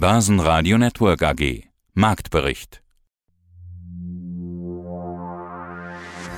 Börsenradio 0.00 0.78
Network 0.78 1.22
AG. 1.22 1.64
Marktbericht. 1.92 2.80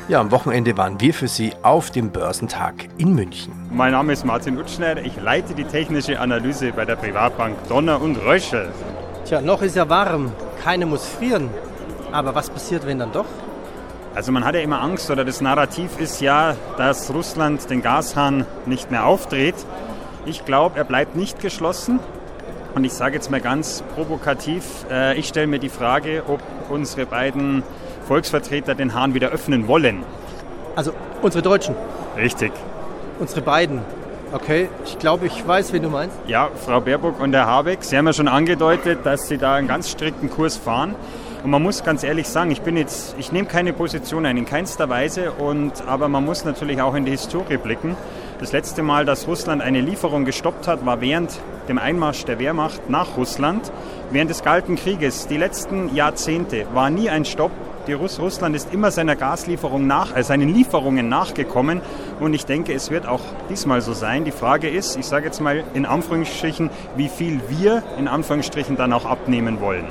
Ja, 0.08 0.18
am 0.18 0.32
Wochenende 0.32 0.76
waren 0.76 1.00
wir 1.00 1.14
für 1.14 1.28
Sie 1.28 1.52
auf 1.62 1.92
dem 1.92 2.10
Börsentag 2.10 2.88
in 2.98 3.14
München. 3.14 3.52
Mein 3.70 3.92
Name 3.92 4.14
ist 4.14 4.24
Martin 4.24 4.58
Utschner. 4.58 4.96
Ich 5.04 5.14
leite 5.14 5.54
die 5.54 5.62
technische 5.62 6.18
Analyse 6.18 6.72
bei 6.72 6.84
der 6.84 6.96
Privatbank 6.96 7.56
Donner 7.68 8.02
und 8.02 8.16
Röschel. 8.16 8.68
Tja, 9.26 9.40
noch 9.40 9.62
ist 9.62 9.76
ja 9.76 9.88
warm. 9.88 10.32
Keiner 10.64 10.86
muss 10.86 11.06
frieren. 11.06 11.48
Aber 12.10 12.34
was 12.34 12.50
passiert, 12.50 12.84
wenn 12.84 12.98
dann 12.98 13.12
doch? 13.12 13.26
Also 14.12 14.32
man 14.32 14.44
hat 14.44 14.56
ja 14.56 14.60
immer 14.60 14.80
Angst 14.80 15.08
oder 15.08 15.24
das 15.24 15.40
Narrativ 15.40 16.00
ist 16.00 16.20
ja, 16.20 16.56
dass 16.78 17.14
Russland 17.14 17.70
den 17.70 17.80
Gashahn 17.80 18.44
nicht 18.66 18.90
mehr 18.90 19.06
aufdreht. 19.06 19.54
Ich 20.26 20.44
glaube, 20.44 20.78
er 20.78 20.84
bleibt 20.84 21.14
nicht 21.14 21.38
geschlossen. 21.38 22.00
Und 22.74 22.84
ich 22.84 22.92
sage 22.92 23.14
jetzt 23.14 23.30
mal 23.30 23.40
ganz 23.40 23.82
provokativ, 23.94 24.86
äh, 24.90 25.18
ich 25.18 25.28
stelle 25.28 25.46
mir 25.46 25.58
die 25.58 25.68
Frage, 25.68 26.22
ob 26.26 26.40
unsere 26.70 27.06
beiden 27.06 27.62
Volksvertreter 28.06 28.74
den 28.74 28.94
Hahn 28.94 29.14
wieder 29.14 29.28
öffnen 29.28 29.68
wollen. 29.68 30.04
Also 30.74 30.92
unsere 31.20 31.42
Deutschen. 31.42 31.74
Richtig. 32.16 32.52
Unsere 33.18 33.42
beiden. 33.42 33.80
Okay, 34.32 34.70
ich 34.86 34.98
glaube, 34.98 35.26
ich 35.26 35.46
weiß, 35.46 35.74
wen 35.74 35.82
du 35.82 35.90
meinst. 35.90 36.16
Ja, 36.26 36.48
Frau 36.54 36.80
Baerbock 36.80 37.20
und 37.20 37.34
Herr 37.34 37.46
Habeck, 37.46 37.84
Sie 37.84 37.98
haben 37.98 38.06
ja 38.06 38.14
schon 38.14 38.28
angedeutet, 38.28 39.00
dass 39.04 39.28
Sie 39.28 39.36
da 39.36 39.56
einen 39.56 39.68
ganz 39.68 39.90
strikten 39.90 40.30
Kurs 40.30 40.56
fahren. 40.56 40.94
Und 41.44 41.50
man 41.50 41.62
muss 41.62 41.84
ganz 41.84 42.02
ehrlich 42.02 42.28
sagen, 42.28 42.50
ich 42.50 42.62
bin 42.62 42.78
jetzt, 42.78 43.14
ich 43.18 43.32
nehme 43.32 43.46
keine 43.46 43.74
Position 43.74 44.24
ein, 44.24 44.38
in 44.38 44.46
keinster 44.46 44.88
Weise, 44.88 45.32
und, 45.32 45.86
aber 45.86 46.08
man 46.08 46.24
muss 46.24 46.46
natürlich 46.46 46.80
auch 46.80 46.94
in 46.94 47.04
die 47.04 47.10
Historie 47.10 47.58
blicken. 47.58 47.96
Das 48.42 48.50
letzte 48.52 48.82
Mal, 48.82 49.04
dass 49.04 49.28
Russland 49.28 49.62
eine 49.62 49.80
Lieferung 49.80 50.24
gestoppt 50.24 50.66
hat, 50.66 50.84
war 50.84 51.00
während 51.00 51.38
dem 51.68 51.78
Einmarsch 51.78 52.24
der 52.24 52.40
Wehrmacht 52.40 52.90
nach 52.90 53.16
Russland, 53.16 53.70
während 54.10 54.30
des 54.30 54.42
Kalten 54.42 54.74
Krieges. 54.74 55.28
Die 55.28 55.36
letzten 55.36 55.94
Jahrzehnte 55.94 56.66
war 56.74 56.90
nie 56.90 57.08
ein 57.08 57.24
Stopp 57.24 57.52
die 57.88 57.94
Russ 57.94 58.20
Russland 58.20 58.54
ist 58.54 58.72
immer 58.72 58.92
seiner 58.92 59.16
Gaslieferung 59.16 59.88
nach, 59.88 60.16
äh, 60.16 60.22
seinen 60.22 60.48
Lieferungen 60.48 61.08
nachgekommen 61.08 61.80
und 62.20 62.32
ich 62.32 62.46
denke, 62.46 62.72
es 62.72 62.92
wird 62.92 63.06
auch 63.06 63.22
diesmal 63.50 63.80
so 63.80 63.92
sein. 63.92 64.24
Die 64.24 64.30
Frage 64.30 64.68
ist, 64.68 64.96
ich 64.96 65.06
sage 65.06 65.26
jetzt 65.26 65.40
mal 65.40 65.64
in 65.74 65.84
Anführungsstrichen, 65.84 66.70
wie 66.96 67.08
viel 67.08 67.40
wir 67.48 67.82
in 67.98 68.06
Anführungsstrichen 68.06 68.76
dann 68.76 68.92
auch 68.92 69.04
abnehmen 69.04 69.60
wollen. 69.60 69.86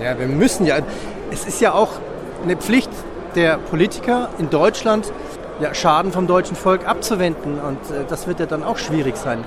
Ja, 0.00 0.16
wir 0.16 0.28
müssen 0.28 0.64
ja, 0.64 0.76
es 1.32 1.44
ist 1.44 1.60
ja 1.60 1.72
auch 1.72 1.90
eine 2.44 2.56
Pflicht 2.56 2.90
der 3.34 3.58
Politiker 3.58 4.28
in 4.38 4.48
Deutschland, 4.48 5.12
ja, 5.60 5.74
Schaden 5.74 6.12
vom 6.12 6.26
deutschen 6.26 6.56
Volk 6.56 6.86
abzuwenden 6.86 7.58
und 7.60 7.78
äh, 7.90 8.04
das 8.08 8.26
wird 8.26 8.40
ja 8.40 8.46
dann 8.46 8.62
auch 8.62 8.78
schwierig 8.78 9.16
sein. 9.16 9.44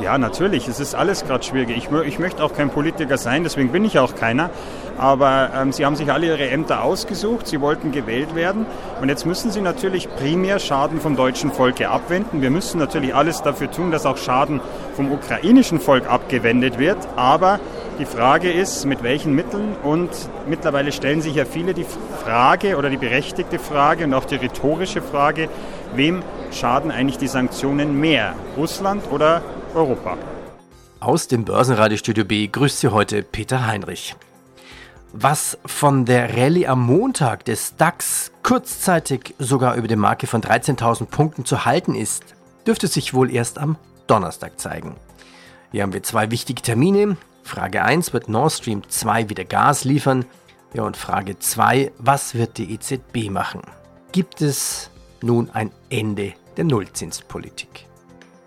Ja, 0.00 0.18
natürlich. 0.18 0.66
Es 0.66 0.80
ist 0.80 0.94
alles 0.94 1.24
gerade 1.24 1.44
schwierig. 1.44 1.76
Ich, 1.76 1.88
ich, 1.90 2.18
möchte 2.18 2.42
auch 2.42 2.52
kein 2.52 2.70
Politiker 2.70 3.16
sein, 3.16 3.44
deswegen 3.44 3.70
bin 3.70 3.84
ich 3.84 3.98
auch 3.98 4.16
keiner. 4.16 4.50
Aber 4.98 5.50
ähm, 5.56 5.72
sie 5.72 5.86
haben 5.86 5.96
sich 5.96 6.10
alle 6.12 6.26
ihre 6.26 6.50
Ämter 6.50 6.82
ausgesucht, 6.82 7.46
sie 7.46 7.60
wollten 7.60 7.92
gewählt 7.92 8.34
werden. 8.34 8.66
Und 9.00 9.08
jetzt 9.08 9.24
müssen 9.24 9.50
sie 9.50 9.60
natürlich 9.60 10.08
primär 10.16 10.58
Schaden 10.58 11.00
vom 11.00 11.16
deutschen 11.16 11.52
Volke 11.52 11.88
abwenden. 11.88 12.42
Wir 12.42 12.50
müssen 12.50 12.78
natürlich 12.78 13.14
alles 13.14 13.42
dafür 13.42 13.70
tun, 13.70 13.92
dass 13.92 14.04
auch 14.04 14.16
Schaden 14.16 14.60
vom 14.94 15.12
ukrainischen 15.12 15.80
Volk 15.80 16.10
abgewendet 16.10 16.78
wird. 16.78 16.98
Aber 17.16 17.60
die 17.98 18.04
Frage 18.04 18.52
ist, 18.52 18.84
mit 18.84 19.02
welchen 19.02 19.34
Mitteln? 19.34 19.76
Und 19.82 20.10
mittlerweile 20.48 20.92
stellen 20.92 21.22
sich 21.22 21.34
ja 21.34 21.44
viele 21.44 21.74
die 21.74 21.86
Frage 22.22 22.76
oder 22.76 22.90
die 22.90 22.96
berechtigte 22.96 23.58
Frage 23.58 24.04
und 24.04 24.14
auch 24.14 24.24
die 24.24 24.36
rhetorische 24.36 25.02
Frage, 25.02 25.48
wem 25.94 26.22
schaden 26.52 26.90
eigentlich 26.90 27.18
die 27.18 27.28
Sanktionen 27.28 28.00
mehr? 28.00 28.34
Russland 28.56 29.04
oder 29.10 29.42
Europa. 29.74 30.16
Aus 31.00 31.28
dem 31.28 31.44
Börsenradiostudio 31.44 32.24
B 32.24 32.48
grüßt 32.48 32.80
Sie 32.80 32.88
heute 32.88 33.22
Peter 33.22 33.66
Heinrich. 33.66 34.16
Was 35.12 35.58
von 35.64 36.06
der 36.06 36.36
Rallye 36.36 36.66
am 36.66 36.84
Montag 36.84 37.44
des 37.44 37.76
DAX 37.76 38.32
kurzzeitig 38.42 39.34
sogar 39.38 39.76
über 39.76 39.86
die 39.86 39.96
Marke 39.96 40.26
von 40.26 40.40
13.000 40.40 41.06
Punkten 41.06 41.44
zu 41.44 41.64
halten 41.64 41.94
ist, 41.94 42.24
dürfte 42.66 42.88
sich 42.88 43.14
wohl 43.14 43.30
erst 43.30 43.58
am 43.58 43.76
Donnerstag 44.08 44.58
zeigen. 44.58 44.96
Hier 45.70 45.82
haben 45.82 45.92
wir 45.92 46.02
zwei 46.02 46.30
wichtige 46.30 46.62
Termine. 46.62 47.16
Frage 47.44 47.82
1, 47.82 48.12
wird 48.12 48.28
Nord 48.28 48.52
Stream 48.52 48.82
2 48.88 49.28
wieder 49.28 49.44
Gas 49.44 49.84
liefern? 49.84 50.24
Ja, 50.72 50.82
und 50.82 50.96
Frage 50.96 51.38
2, 51.38 51.92
was 51.98 52.34
wird 52.34 52.58
die 52.58 52.74
EZB 52.74 53.30
machen? 53.30 53.60
Gibt 54.10 54.42
es 54.42 54.90
nun 55.22 55.50
ein 55.50 55.70
Ende 55.90 56.34
der 56.56 56.64
Nullzinspolitik? 56.64 57.86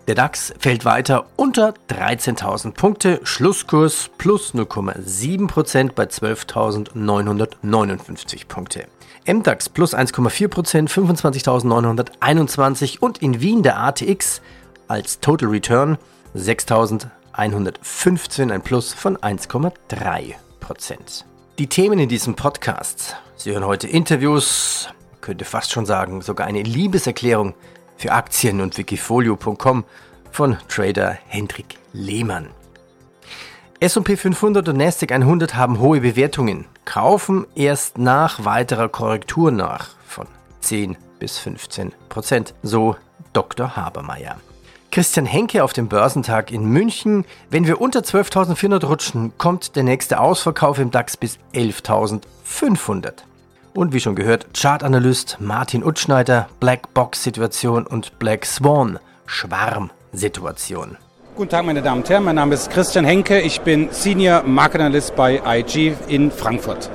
Der 0.08 0.14
DAX 0.14 0.52
fällt 0.58 0.84
weiter 0.86 1.26
unter 1.36 1.74
13.000 1.90 2.72
Punkte, 2.72 3.20
Schlusskurs 3.24 4.08
plus 4.16 4.54
0,7% 4.54 5.92
bei 5.92 6.04
12.959 6.04 8.46
Punkte. 8.48 8.86
MDAX 9.26 9.68
plus 9.68 9.94
1,4%, 9.94 10.88
25.921 10.88 13.00
und 13.00 13.22
in 13.22 13.42
Wien 13.42 13.62
der 13.62 13.78
ATX 13.78 14.40
als 14.88 15.20
Total 15.20 15.50
Return 15.50 15.98
6.115, 17.38 18.50
ein 18.50 18.62
Plus 18.62 18.92
von 18.92 19.16
1,3%. 19.16 20.34
Die 21.58 21.68
Themen 21.68 22.00
in 22.00 22.08
diesem 22.08 22.34
Podcast. 22.34 23.16
Sie 23.36 23.52
hören 23.52 23.64
heute 23.64 23.86
Interviews, 23.86 24.88
könnte 25.20 25.44
fast 25.44 25.70
schon 25.70 25.86
sagen, 25.86 26.20
sogar 26.20 26.48
eine 26.48 26.62
Liebeserklärung 26.62 27.54
für 27.96 28.10
Aktien 28.10 28.60
und 28.60 28.76
Wikifolio.com 28.76 29.84
von 30.32 30.56
Trader 30.66 31.16
Hendrik 31.28 31.78
Lehmann. 31.92 32.48
S&P 33.78 34.16
500 34.16 34.68
und 34.68 34.76
Nasdaq 34.76 35.12
100 35.12 35.54
haben 35.54 35.78
hohe 35.78 36.00
Bewertungen, 36.00 36.64
kaufen 36.84 37.46
erst 37.54 37.98
nach 37.98 38.44
weiterer 38.44 38.88
Korrektur 38.88 39.52
nach 39.52 39.90
von 40.04 40.26
10 40.60 40.96
bis 41.20 41.38
15 41.38 41.92
Prozent, 42.08 42.54
so 42.64 42.96
Dr. 43.32 43.76
Habermeier. 43.76 44.38
Christian 44.98 45.26
Henke 45.26 45.62
auf 45.62 45.72
dem 45.72 45.86
Börsentag 45.86 46.50
in 46.50 46.64
München. 46.64 47.24
Wenn 47.50 47.68
wir 47.68 47.80
unter 47.80 48.00
12.400 48.00 48.84
rutschen, 48.84 49.32
kommt 49.38 49.76
der 49.76 49.84
nächste 49.84 50.18
Ausverkauf 50.18 50.80
im 50.80 50.90
DAX 50.90 51.16
bis 51.16 51.38
11.500. 51.54 53.12
Und 53.74 53.92
wie 53.92 54.00
schon 54.00 54.16
gehört, 54.16 54.48
Chartanalyst 54.60 55.36
Martin 55.38 55.84
Utschneider, 55.84 56.48
Blackbox-Situation 56.58 57.86
und 57.86 58.18
Black 58.18 58.44
Swan, 58.44 58.98
Schwarm-Situation. 59.26 60.96
Guten 61.36 61.48
Tag, 61.48 61.64
meine 61.64 61.80
Damen 61.80 62.00
und 62.00 62.10
Herren. 62.10 62.24
Mein 62.24 62.34
Name 62.34 62.56
ist 62.56 62.68
Christian 62.68 63.04
Henke. 63.04 63.40
Ich 63.40 63.60
bin 63.60 63.90
Senior 63.92 64.42
Market 64.42 64.80
Analyst 64.80 65.14
bei 65.14 65.40
IG 65.46 65.94
in 66.08 66.32
Frankfurt. 66.32 66.90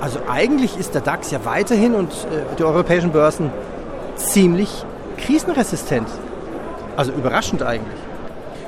Also 0.00 0.20
eigentlich 0.28 0.78
ist 0.78 0.94
der 0.94 1.00
DAX 1.00 1.32
ja 1.32 1.44
weiterhin 1.44 1.96
und 1.96 2.12
äh, 2.12 2.54
die 2.56 2.62
europäischen 2.62 3.10
Börsen 3.10 3.50
ziemlich 4.14 4.84
krisenresistent. 5.16 6.06
Also 7.00 7.12
überraschend 7.12 7.62
eigentlich. 7.62 7.98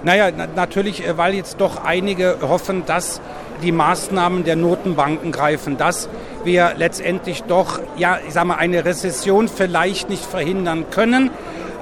Naja, 0.04 0.30
na 0.34 0.46
natürlich, 0.56 1.06
äh, 1.06 1.18
weil 1.18 1.34
jetzt 1.34 1.60
doch 1.60 1.84
einige 1.84 2.38
hoffen, 2.40 2.84
dass 2.86 3.20
die 3.62 3.72
Maßnahmen 3.72 4.44
der 4.44 4.56
Notenbanken 4.56 5.32
greifen, 5.32 5.76
dass 5.76 6.08
wir 6.42 6.72
letztendlich 6.78 7.42
doch, 7.42 7.78
ja, 7.98 8.20
ich 8.26 8.32
sag 8.32 8.46
mal, 8.46 8.54
eine 8.54 8.86
Rezession 8.86 9.48
vielleicht 9.48 10.08
nicht 10.08 10.24
verhindern 10.24 10.86
können, 10.90 11.30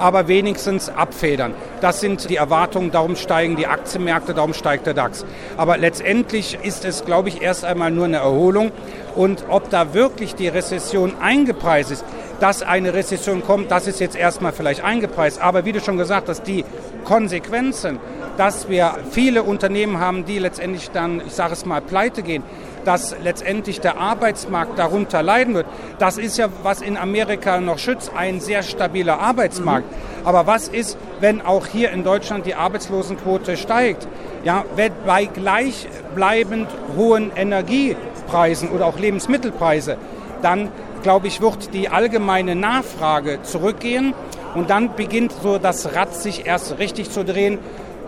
aber 0.01 0.27
wenigstens 0.27 0.89
abfedern. 0.89 1.55
Das 1.83 2.01
sind 2.01 2.29
die 2.29 2.37
Erwartungen, 2.37 2.91
darum 2.91 3.15
steigen 3.15 3.55
die 3.55 3.69
Aktienmärkte, 3.69 4.35
darum 4.35 4.53
steigt 4.53 4.87
der 4.87 4.95
DAX. 4.95 5.25
Aber 5.57 5.79
letztendlich 5.79 6.59
ist 6.65 6.85
es, 6.85 7.05
glaube 7.05 7.29
ich, 7.29 7.43
erst 7.43 7.65
einmal 7.65 7.93
nur 7.93 8.07
eine 8.07 8.17
Erholung. 8.17 8.73
Und 9.15 9.45
ob 9.49 9.71
da 9.71 9.95
wirklich 9.95 10.35
die 10.35 10.49
Rezession 10.49 11.13
eingepreist 11.21 11.93
ist, 11.93 12.05
dass 12.41 12.63
eine 12.63 12.95
Rezession 12.95 13.43
kommt, 13.45 13.71
das 13.71 13.87
ist 13.87 14.01
jetzt 14.01 14.17
erstmal 14.17 14.53
vielleicht 14.53 14.83
eingepreist. 14.83 15.41
Aber 15.41 15.65
wie 15.65 15.73
du 15.73 15.81
schon 15.81 15.99
gesagt 15.99 16.29
hast, 16.29 16.43
die 16.47 16.65
Konsequenzen, 17.05 17.99
dass 18.37 18.69
wir 18.69 18.97
viele 19.11 19.43
Unternehmen 19.43 20.01
haben, 20.01 20.25
die 20.25 20.39
letztendlich 20.39 20.91
dann, 20.91 21.23
ich 21.27 21.35
sage 21.35 21.53
es 21.53 21.67
mal, 21.67 21.81
pleite 21.81 22.23
gehen, 22.23 22.43
dass 22.85 23.15
letztendlich 23.23 23.81
der 23.81 23.99
Arbeitsmarkt 23.99 24.79
darunter 24.79 25.23
leiden 25.23 25.55
wird. 25.55 25.67
Das 25.99 26.17
ist 26.17 26.39
ja, 26.39 26.49
was 26.63 26.81
in 26.81 26.97
Amerika 26.97 27.61
noch 27.61 27.79
schützt, 27.79 28.13
ein 28.17 28.41
sehr 28.41 28.63
stabiler 28.63 29.21
Arbeitsmarkt. 29.21 29.91
Mhm. 29.91 30.27
Aber 30.27 30.47
was 30.47 30.69
ist, 30.69 30.97
wenn 31.21 31.43
auch 31.43 31.67
hier 31.67 31.91
in 31.91 32.05
Deutschland 32.05 32.47
die 32.47 32.55
Arbeitslosenquote 32.55 33.59
steigt? 33.59 34.09
Ja, 34.45 34.65
bei 35.07 35.27
gleichbleibend 35.27 36.69
hohen 36.97 37.31
Energiepreisen 37.37 38.71
oder 38.71 38.87
auch 38.87 38.99
Lebensmittelpreise, 38.99 39.99
dann 40.41 40.71
glaube 41.03 41.27
ich, 41.27 41.41
wird 41.41 41.73
die 41.75 41.89
allgemeine 41.89 42.55
Nachfrage 42.55 43.43
zurückgehen 43.43 44.15
und 44.55 44.71
dann 44.71 44.97
beginnt 44.97 45.33
so 45.43 45.59
das 45.59 45.95
Rad 45.95 46.15
sich 46.15 46.47
erst 46.47 46.79
richtig 46.79 47.11
zu 47.11 47.25
drehen 47.25 47.59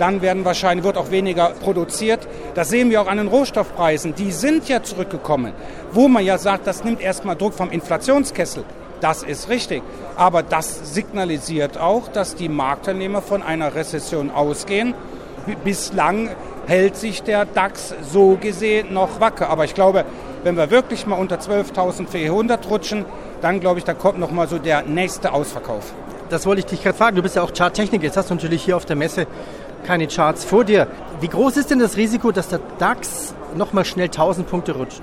dann 0.03 0.21
werden 0.21 0.45
wahrscheinlich, 0.45 0.85
wird 0.85 0.97
auch 0.97 1.13
weniger 1.13 1.51
produziert. 1.51 2.27
Das 2.55 2.69
sehen 2.71 2.91
wir 2.91 3.01
auch 3.03 3.07
an 3.07 3.19
den 3.19 3.29
Rohstoffpreisen. 3.29 4.17
Die 4.17 4.33
sind 4.33 4.69
ja 4.69 4.83
zurückgekommen, 4.83 5.53
wo 5.93 6.09
man 6.09 6.25
ja 6.25 6.39
sagt, 6.39 6.67
das 6.67 6.83
nimmt 6.83 7.01
erstmal 7.01 7.37
Druck 7.37 7.55
vom 7.55 7.71
Inflationskessel. 7.71 8.65
Das 9.01 9.23
ist 9.23 9.49
richtig. 9.49 9.83
Aber 10.17 10.43
das 10.43 10.95
signalisiert 10.95 11.79
auch, 11.79 12.09
dass 12.09 12.35
die 12.35 12.49
Marktteilnehmer 12.49 13.23
von 13.23 13.43
einer 13.43 13.77
Rezession 13.77 14.31
ausgehen. 14.31 14.95
Bislang 15.63 16.31
hält 16.67 16.97
sich 16.97 17.23
der 17.23 17.45
DAX 17.45 17.95
so 18.03 18.37
gesehen 18.41 18.93
noch 18.93 19.21
wacker. 19.21 19.51
Aber 19.51 19.65
ich 19.65 19.75
glaube, 19.75 20.05
wenn 20.45 20.57
wir 20.57 20.71
wirklich 20.71 21.07
mal 21.07 21.17
unter 21.17 21.37
12.400 21.37 22.69
rutschen, 22.69 23.05
dann 23.41 23.61
glaube 23.61 23.79
ich, 23.79 23.85
da 23.85 23.95
kommt 23.95 24.19
noch 24.19 24.31
mal 24.31 24.49
so 24.49 24.59
der 24.59 24.83
nächste 24.83 25.33
Ausverkauf. 25.33 25.93
Das 26.31 26.47
wollte 26.47 26.61
ich 26.61 26.67
dich 26.67 26.83
gerade 26.83 26.97
fragen. 26.97 27.17
Du 27.17 27.23
bist 27.23 27.37
ja 27.37 27.43
auch 27.43 27.53
Charttechniker. 27.53 28.05
Jetzt 28.05 28.17
hast 28.17 28.31
du 28.31 28.35
natürlich 28.35 28.63
hier 28.63 28.77
auf 28.77 28.87
der 28.87 28.97
Messe 28.97 29.27
keine 29.85 30.07
Charts 30.07 30.45
vor 30.45 30.65
dir. 30.65 30.87
Wie 31.21 31.29
groß 31.29 31.57
ist 31.57 31.71
denn 31.71 31.79
das 31.79 31.97
Risiko, 31.97 32.33
dass 32.33 32.49
der 32.49 32.61
DAX 32.79 33.35
noch 33.55 33.73
mal 33.73 33.85
schnell 33.85 34.07
1000 34.07 34.49
Punkte 34.49 34.73
rutscht? 34.73 35.03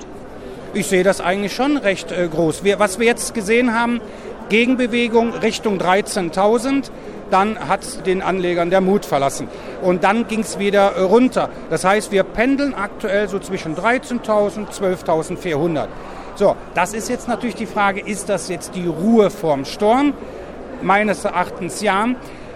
Ich 0.73 0.87
sehe 0.87 1.03
das 1.03 1.21
eigentlich 1.21 1.53
schon 1.53 1.77
recht 1.77 2.11
äh, 2.11 2.27
groß. 2.27 2.63
Wir, 2.63 2.79
was 2.79 2.99
wir 2.99 3.05
jetzt 3.05 3.33
gesehen 3.33 3.73
haben, 3.73 4.01
Gegenbewegung 4.49 5.33
Richtung 5.33 5.79
13.000 5.79 6.89
dann 7.31 7.67
hat 7.67 8.05
den 8.05 8.21
Anlegern 8.21 8.69
der 8.69 8.81
Mut 8.81 9.05
verlassen. 9.05 9.47
Und 9.81 10.03
dann 10.03 10.27
ging 10.27 10.41
es 10.41 10.59
wieder 10.59 10.95
äh, 10.95 11.01
runter. 11.01 11.49
Das 11.69 11.83
heißt, 11.83 12.11
wir 12.11 12.23
pendeln 12.23 12.73
aktuell 12.73 13.27
so 13.27 13.39
zwischen 13.39 13.75
13.000 13.75 14.57
und 14.57 14.71
12.400. 14.71 15.87
So, 16.35 16.55
das 16.73 16.93
ist 16.93 17.09
jetzt 17.09 17.27
natürlich 17.27 17.55
die 17.55 17.65
Frage, 17.65 17.99
ist 17.99 18.29
das 18.29 18.47
jetzt 18.47 18.75
die 18.75 18.87
Ruhe 18.87 19.29
vorm 19.29 19.65
Sturm? 19.65 20.13
Meines 20.81 21.25
Erachtens 21.25 21.81
ja. 21.81 22.07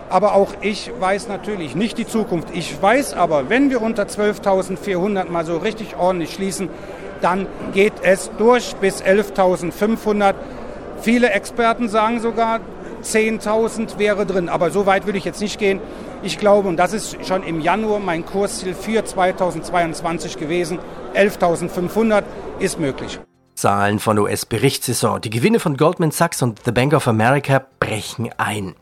Aber 0.09 0.35
auch 0.35 0.53
ich 0.61 0.91
weiß 0.99 1.27
natürlich 1.27 1.75
nicht 1.75 1.97
die 1.97 2.05
Zukunft. 2.05 2.49
Ich 2.53 2.81
weiß 2.81 3.13
aber, 3.13 3.49
wenn 3.49 3.69
wir 3.69 3.81
unter 3.81 4.03
12.400 4.03 5.29
mal 5.29 5.45
so 5.45 5.57
richtig 5.57 5.95
ordentlich 5.97 6.33
schließen, 6.33 6.69
dann 7.21 7.47
geht 7.73 7.93
es 8.03 8.29
durch 8.37 8.75
bis 8.75 9.01
11.500. 9.01 10.35
Viele 11.01 11.31
Experten 11.31 11.89
sagen 11.89 12.19
sogar, 12.19 12.59
10.000 13.03 13.97
wäre 13.97 14.25
drin. 14.25 14.49
Aber 14.49 14.71
so 14.71 14.85
weit 14.85 15.05
würde 15.05 15.17
ich 15.17 15.25
jetzt 15.25 15.41
nicht 15.41 15.59
gehen. 15.59 15.79
Ich 16.23 16.37
glaube, 16.37 16.69
und 16.69 16.77
das 16.77 16.93
ist 16.93 17.25
schon 17.25 17.43
im 17.43 17.59
Januar 17.59 17.99
mein 17.99 18.25
Kursziel 18.25 18.73
für 18.73 19.03
2022 19.03 20.37
gewesen, 20.37 20.79
11.500 21.13 22.23
ist 22.59 22.79
möglich. 22.79 23.19
Zahlen 23.55 23.99
von 23.99 24.17
US-Berichtssaison. 24.17 25.21
Die 25.21 25.29
Gewinne 25.29 25.59
von 25.59 25.77
Goldman 25.77 26.11
Sachs 26.11 26.41
und 26.41 26.61
The 26.65 26.71
Bank 26.71 26.93
of 26.93 27.07
America 27.07 27.65
brechen 27.79 28.29
ein. 28.37 28.75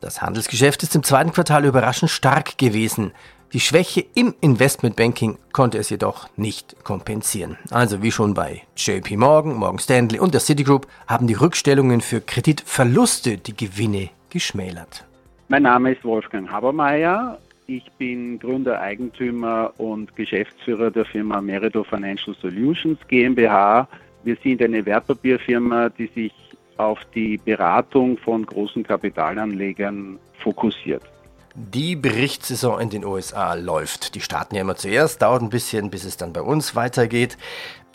Das 0.00 0.20
Handelsgeschäft 0.22 0.82
ist 0.82 0.94
im 0.94 1.02
zweiten 1.02 1.32
Quartal 1.32 1.64
überraschend 1.64 2.10
stark 2.10 2.58
gewesen. 2.58 3.12
Die 3.52 3.58
Schwäche 3.58 4.04
im 4.14 4.32
Investmentbanking 4.40 5.36
konnte 5.52 5.78
es 5.78 5.90
jedoch 5.90 6.28
nicht 6.36 6.84
kompensieren. 6.84 7.58
Also 7.72 8.00
wie 8.00 8.12
schon 8.12 8.32
bei 8.32 8.62
JP 8.76 9.16
Morgan, 9.16 9.54
Morgan 9.54 9.80
Stanley 9.80 10.20
und 10.20 10.34
der 10.34 10.40
Citigroup 10.40 10.86
haben 11.08 11.26
die 11.26 11.34
Rückstellungen 11.34 12.00
für 12.00 12.20
Kreditverluste 12.20 13.38
die 13.38 13.56
Gewinne 13.56 14.10
geschmälert. 14.28 15.04
Mein 15.48 15.64
Name 15.64 15.94
ist 15.94 16.04
Wolfgang 16.04 16.48
Habermeier. 16.48 17.40
Ich 17.66 17.90
bin 17.98 18.38
Gründer, 18.38 18.80
Eigentümer 18.80 19.72
und 19.78 20.14
Geschäftsführer 20.14 20.92
der 20.92 21.04
Firma 21.04 21.40
Merito 21.40 21.82
Financial 21.82 22.36
Solutions 22.40 23.00
GmbH. 23.08 23.88
Wir 24.22 24.36
sind 24.44 24.62
eine 24.62 24.86
Wertpapierfirma, 24.86 25.88
die 25.88 26.06
sich 26.14 26.32
auf 26.76 27.00
die 27.16 27.36
Beratung 27.36 28.16
von 28.16 28.46
großen 28.46 28.84
Kapitalanlegern 28.84 30.20
fokussiert. 30.38 31.02
Die 31.54 31.96
Berichtssaison 31.96 32.80
in 32.80 32.90
den 32.90 33.04
USA 33.04 33.54
läuft. 33.54 34.14
Die 34.14 34.20
starten 34.20 34.54
ja 34.54 34.60
immer 34.60 34.76
zuerst, 34.76 35.20
dauert 35.20 35.42
ein 35.42 35.50
bisschen, 35.50 35.90
bis 35.90 36.04
es 36.04 36.16
dann 36.16 36.32
bei 36.32 36.42
uns 36.42 36.76
weitergeht. 36.76 37.36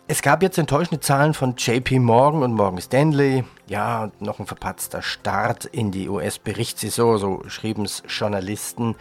Es 0.08 0.20
gab 0.20 0.42
jetzt 0.42 0.58
enttäuschende 0.58 1.00
Zahlen 1.00 1.32
von 1.32 1.56
JP 1.56 2.00
Morgan 2.00 2.42
und 2.42 2.52
Morgan 2.52 2.80
Stanley. 2.80 3.44
Ja, 3.66 4.12
noch 4.20 4.38
ein 4.38 4.46
verpatzter 4.46 5.00
Start 5.02 5.64
in 5.64 5.90
die 5.90 6.08
US-Berichtssaison, 6.08 7.18
so 7.18 7.42
schrieben 7.48 7.86
es 7.86 8.02
Journalisten. 8.06 8.94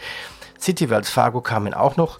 City 0.59 0.89
Wells 0.89 1.09
Fargo 1.09 1.41
kamen 1.41 1.73
auch 1.73 1.97
noch. 1.97 2.19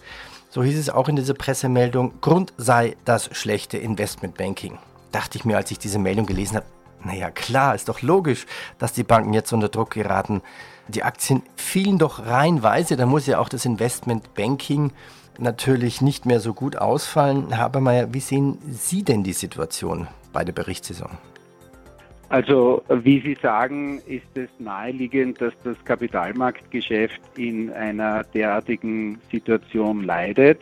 So 0.50 0.62
hieß 0.62 0.78
es 0.78 0.90
auch 0.90 1.08
in 1.08 1.16
dieser 1.16 1.34
Pressemeldung. 1.34 2.20
Grund 2.22 2.54
sei 2.58 2.96
das 3.06 3.30
schlechte 3.32 3.78
Investmentbanking. 3.78 4.78
Dachte 5.12 5.38
ich 5.38 5.46
mir, 5.46 5.56
als 5.56 5.72
ich 5.72 5.80
diese 5.80 6.00
Meldung 6.00 6.26
gelesen 6.26 6.58
habe, 6.58 6.66
naja, 7.06 7.30
klar, 7.32 7.76
ist 7.76 7.88
doch 7.88 8.02
logisch, 8.02 8.46
dass 8.78 8.94
die 8.94 9.04
Banken 9.04 9.34
jetzt 9.34 9.54
unter 9.54 9.70
Druck 9.70 9.92
geraten. 9.92 10.42
Die 10.88 11.04
Aktien 11.04 11.44
fielen 11.76 11.98
doch 11.98 12.26
reihenweise, 12.26 12.96
da 12.96 13.06
muss 13.06 13.28
ja 13.28 13.38
auch 13.38 13.50
das 13.50 13.66
Investmentbanking 13.66 14.94
natürlich 15.38 16.02
nicht 16.02 16.26
mehr 16.26 16.40
so 16.40 16.54
gut 16.54 16.78
ausfallen. 16.78 17.48
Herr 17.50 17.58
Habermeier, 17.66 18.14
wie 18.14 18.22
sehen 18.22 18.60
Sie 18.70 19.04
denn 19.04 19.26
die 19.26 19.34
Situation 19.34 20.08
bei 20.32 20.46
der 20.46 20.54
Berichtssaison? 20.54 21.10
Also 22.30 22.82
wie 22.88 23.20
Sie 23.20 23.38
sagen, 23.42 24.00
ist 24.08 24.38
es 24.38 24.48
naheliegend, 24.58 25.42
dass 25.42 25.52
das 25.66 25.76
Kapitalmarktgeschäft 25.84 27.20
in 27.36 27.70
einer 27.74 28.24
derartigen 28.24 29.20
Situation 29.30 30.06
leidet. 30.06 30.62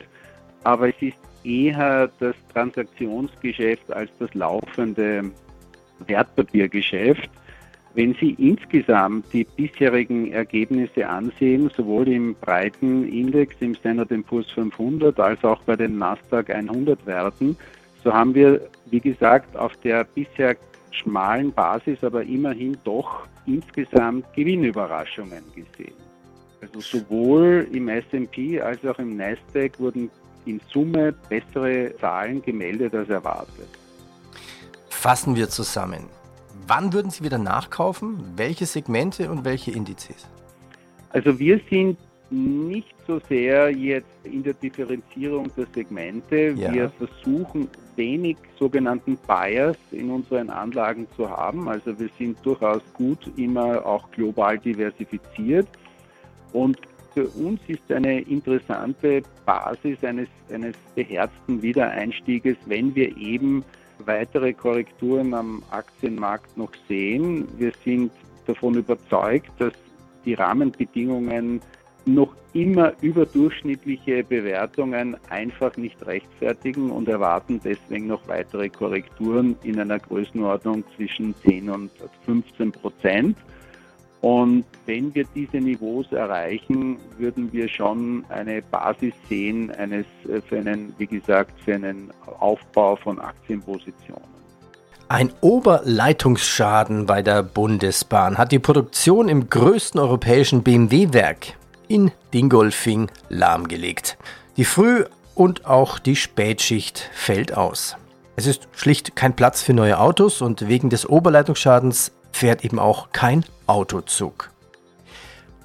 Aber 0.63 0.89
es 0.89 0.95
ist 1.00 1.18
eher 1.44 2.10
das 2.19 2.36
Transaktionsgeschäft 2.51 3.94
als 3.94 4.10
das 4.18 4.33
laufende 4.33 5.30
Wertpapiergeschäft. 6.07 7.30
Wenn 7.95 8.16
Sie 8.19 8.31
insgesamt 8.40 9.31
die 9.34 9.44
bisherigen 9.44 10.31
Ergebnisse 10.31 11.07
ansehen, 11.07 11.69
sowohl 11.75 12.07
im 12.07 12.34
breiten 12.36 13.07
Index, 13.07 13.56
im 13.60 13.75
Standard 13.75 14.10
Poor's 14.25 14.50
500, 14.51 15.19
als 15.19 15.44
auch 15.44 15.62
bei 15.62 15.75
den 15.75 16.00
Nasdaq 16.00 16.50
100 16.50 17.06
Werten, 17.06 17.56
so 18.04 18.12
haben 18.12 18.34
wir, 18.34 18.62
wie 18.88 19.00
gesagt, 19.00 19.56
auf 19.56 19.75
der 19.84 20.06
bisher 20.06 20.56
schmalen 20.92 21.51
Basis, 21.51 22.04
aber 22.04 22.24
immerhin 22.24 22.78
doch 22.84 23.28
insgesamt 23.45 24.25
Gewinnüberraschungen 24.34 25.44
gesehen. 25.56 25.94
Also 26.62 26.80
sowohl 26.80 27.68
im 27.72 27.89
S&P 27.89 28.60
als 28.60 28.84
auch 28.86 28.98
im 28.98 29.18
Nasdaq 29.18 29.80
wurden 29.80 30.10
in 30.46 30.60
Summe 30.72 31.13
bessere 31.30 31.96
Zahlen 32.00 32.42
gemeldet 32.42 32.94
als 32.96 33.10
erwartet. 33.10 33.68
Fassen 34.89 35.36
wir 35.36 35.50
zusammen. 35.50 36.06
Wann 36.68 36.94
würden 36.94 37.12
Sie 37.12 37.24
wieder 37.24 37.38
nachkaufen? 37.38 38.24
Welche 38.36 38.65
Segmente 38.65 39.30
und 39.30 39.44
welche 39.44 39.71
Indizes? 39.71 40.27
Also 41.10 41.38
wir 41.38 41.60
sind 41.69 41.98
nicht 42.30 42.95
so 43.06 43.19
sehr 43.30 43.69
jetzt 43.69 44.07
in 44.24 44.44
der 44.44 44.54
Differenzierung 44.54 45.51
der 45.56 45.68
Segmente. 45.74 46.56
Ja. 46.57 46.74
Wir 46.74 46.89
versuchen 46.89 47.68
wenig 47.95 48.38
sogenannten 48.57 49.18
Bias 49.27 49.77
in 49.92 50.10
unseren 50.10 50.50
Anlagen 50.50 51.07
zu 51.15 51.30
haben. 51.30 51.68
Also 51.68 51.98
wir 52.00 52.10
sind 52.18 52.38
durchaus 52.44 52.81
gut 52.94 53.19
immer 53.38 53.86
auch 53.86 54.10
global 54.12 54.57
diversifiziert. 54.57 55.68
Und 56.54 56.80
für 57.13 57.27
uns 57.27 57.60
ist 57.68 57.92
eine 57.92 58.21
interessante 58.21 59.21
Basis 59.45 60.04
eines, 60.04 60.30
eines 60.51 60.75
beherzten 60.95 61.62
Wiedereinstieges, 61.62 62.57
wenn 62.65 62.96
wir 62.96 63.15
eben 63.17 63.63
weitere 64.00 64.54
Korrekturen 64.54 65.34
am 65.34 65.64
Aktienmarkt 65.72 66.58
noch 66.58 66.72
sehen. 66.88 67.48
Wir 67.58 67.72
sind 67.84 68.12
davon 68.46 68.76
überzeugt, 68.76 69.52
dass 69.60 69.74
die 70.26 70.34
Rahmenbedingungen 70.34 71.62
noch 72.06 72.36
immer 72.54 72.94
überdurchschnittliche 73.02 74.24
Bewertungen 74.24 75.18
einfach 75.30 75.76
nicht 75.78 76.06
rechtfertigen 76.06 76.92
und 76.92 77.08
erwarten 77.08 77.60
deswegen 77.64 78.08
noch 78.08 78.28
weitere 78.28 78.70
Korrekturen 78.70 79.56
in 79.64 79.80
einer 79.80 80.00
Größenordnung 80.00 80.84
zwischen 80.96 81.34
10 81.44 81.70
und 81.70 81.92
15 82.26 82.72
Prozent. 82.72 83.38
Und 84.24 84.63
wenn 84.86 85.13
wir 85.13 85.25
diese 85.36 85.58
Niveaus 85.58 86.10
erreichen, 86.13 86.98
würden 87.18 87.51
wir 87.51 87.68
schon 87.68 88.24
eine 88.30 88.62
Basis 88.62 89.13
sehen 89.27 89.70
eines 89.72 90.06
äh, 90.30 90.39
für 90.39 90.60
einen, 90.60 90.94
wie 90.98 91.08
gesagt, 91.08 91.51
für 91.60 91.75
einen 91.75 92.10
Aufbau 92.39 92.96
von 92.96 93.20
Aktienpositionen. 93.20 94.24
Ein 95.10 95.34
Oberleitungsschaden 95.42 97.06
bei 97.06 97.22
der 97.22 97.44
Bundesbahn 97.44 98.38
hat 98.38 98.53
die 98.53 98.60
Produktion 98.60 99.27
im 99.27 99.50
größten 99.50 100.00
europäischen 100.00 100.63
BMW-Werk 100.63 101.58
in 101.89 102.12
Dingolfing 102.34 103.10
lahmgelegt. 103.27 104.18
Die 104.56 104.63
Früh- 104.63 105.03
und 105.36 105.65
auch 105.65 106.00
die 106.00 106.15
Spätschicht 106.15 107.10
fällt 107.13 107.58
aus. 107.58 107.98
Es 108.38 108.48
ist 108.48 108.70
schlicht 108.72 109.18
kein 109.18 109.36
Platz 109.36 109.62
für 109.62 109.74
neue 109.74 110.00
Autos 110.00 110.42
und 110.42 110.70
wegen 110.70 110.89
des 110.89 111.10
Oberleitungsschadens 111.10 112.13
fährt 112.34 112.66
eben 112.66 112.80
auch 112.80 113.13
kein 113.13 113.46
Autozug. 113.68 114.50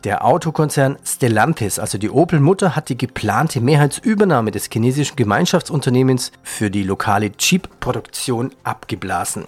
Der 0.05 0.25
Autokonzern 0.25 0.97
Stellantis, 1.05 1.81
also 1.81 1.99
die 1.99 2.11
Opel-Mutter, 2.11 2.77
hat 2.77 2.89
die 2.89 2.97
geplante 2.97 3.61
Mehrheitsübernahme 3.61 4.53
des 4.53 4.69
chinesischen 4.73 5.17
Gemeinschaftsunternehmens 5.17 6.31
für 6.45 6.71
die 6.71 6.85
lokale 6.85 7.33
Jeep-Produktion 7.37 8.53
abgeblasen. 8.63 9.47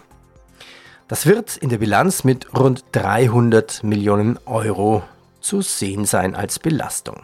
Das 1.06 1.26
wird 1.26 1.56
in 1.56 1.68
der 1.68 1.78
Bilanz 1.78 2.24
mit 2.24 2.52
rund 2.58 2.84
300 2.92 3.84
Millionen 3.84 4.38
Euro 4.46 5.04
zu 5.40 5.60
sehen 5.60 6.04
sein 6.04 6.34
als 6.34 6.58
Belastung. 6.58 7.22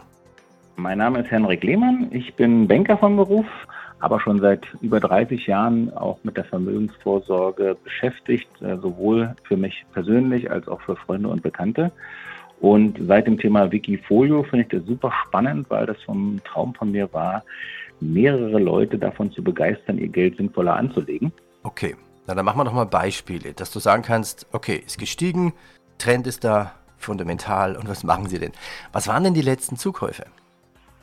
Mein 0.77 0.99
Name 0.99 1.19
ist 1.21 1.31
Henrik 1.31 1.63
Lehmann, 1.63 2.07
ich 2.11 2.35
bin 2.35 2.67
Banker 2.67 2.97
von 2.97 3.17
Beruf, 3.17 3.45
aber 3.99 4.19
schon 4.19 4.39
seit 4.39 4.67
über 4.81 4.99
30 4.99 5.47
Jahren 5.47 5.93
auch 5.93 6.19
mit 6.23 6.37
der 6.37 6.45
Vermögensvorsorge 6.45 7.77
beschäftigt, 7.83 8.49
äh, 8.61 8.77
sowohl 8.77 9.35
für 9.43 9.57
mich 9.57 9.85
persönlich 9.93 10.51
als 10.51 10.67
auch 10.67 10.81
für 10.81 10.95
Freunde 10.95 11.29
und 11.29 11.41
Bekannte. 11.41 11.91
Und 12.59 12.99
seit 13.07 13.27
dem 13.27 13.37
Thema 13.37 13.71
Wikifolio 13.71 14.43
finde 14.43 14.63
ich 14.63 14.69
das 14.69 14.85
super 14.85 15.11
spannend, 15.25 15.69
weil 15.69 15.85
das 15.85 16.01
vom 16.03 16.39
Traum 16.43 16.73
von 16.73 16.91
mir 16.91 17.11
war, 17.13 17.43
mehrere 17.99 18.59
Leute 18.59 18.97
davon 18.97 19.31
zu 19.31 19.43
begeistern, 19.43 19.97
ihr 19.97 20.07
Geld 20.07 20.37
sinnvoller 20.37 20.75
anzulegen. 20.75 21.31
Okay, 21.63 21.95
na 22.25 22.35
dann 22.35 22.45
machen 22.45 22.59
wir 22.59 22.65
doch 22.65 22.73
mal 22.73 22.85
Beispiele, 22.85 23.53
dass 23.53 23.71
du 23.71 23.79
sagen 23.79 24.03
kannst, 24.03 24.47
okay, 24.51 24.81
ist 24.85 24.97
gestiegen, 24.97 25.53
Trend 25.97 26.27
ist 26.27 26.43
da 26.43 26.73
fundamental 26.97 27.75
und 27.75 27.87
was 27.87 28.03
machen 28.03 28.27
sie 28.27 28.39
denn? 28.39 28.51
Was 28.91 29.07
waren 29.07 29.23
denn 29.23 29.33
die 29.33 29.41
letzten 29.41 29.77
Zukäufe? 29.77 30.25